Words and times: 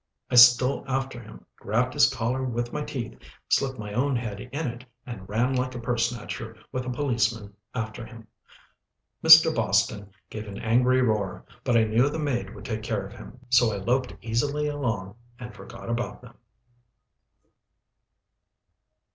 I 0.31 0.35
stole 0.35 0.83
after 0.87 1.19
him, 1.21 1.45
grabbed 1.57 1.93
his 1.93 2.09
collar 2.11 2.43
with 2.43 2.73
my 2.73 2.81
teeth, 2.83 3.19
slipped 3.49 3.77
my 3.77 3.93
own 3.93 4.15
head 4.15 4.39
in 4.39 4.67
it, 4.67 4.83
and 5.05 5.29
ran 5.29 5.53
like 5.55 5.75
a 5.75 5.79
purse 5.79 6.09
snatcher 6.09 6.57
with 6.71 6.87
a 6.87 6.89
policeman 6.89 7.53
after 7.75 8.03
him. 8.03 8.27
Mr. 9.23 9.53
Boston 9.55 10.09
gave 10.31 10.47
an 10.47 10.57
angry 10.57 11.03
roar, 11.03 11.45
but 11.63 11.77
I 11.77 11.83
knew 11.83 12.09
the 12.09 12.17
maid 12.17 12.55
would 12.55 12.65
take 12.65 12.81
care 12.81 13.05
of 13.05 13.13
him, 13.13 13.41
so 13.51 13.71
I 13.71 13.77
loped 13.77 14.15
easily 14.23 14.65
along 14.65 15.17
and 15.37 15.53
forgot 15.53 15.87
about 15.87 16.23
them. 16.23 16.33